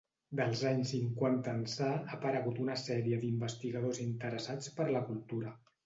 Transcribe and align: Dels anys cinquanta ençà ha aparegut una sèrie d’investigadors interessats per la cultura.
Dels 0.37 0.61
anys 0.69 0.93
cinquanta 0.95 1.53
ençà 1.59 1.91
ha 1.99 2.17
aparegut 2.17 2.63
una 2.65 2.79
sèrie 2.87 3.23
d’investigadors 3.27 4.05
interessats 4.11 4.77
per 4.81 4.93
la 4.99 5.09
cultura. 5.13 5.59